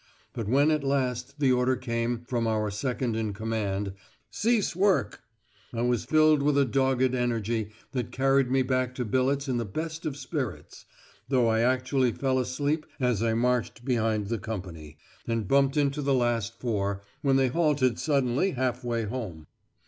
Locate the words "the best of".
9.57-10.17